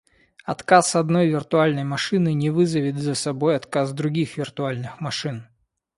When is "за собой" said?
2.97-3.55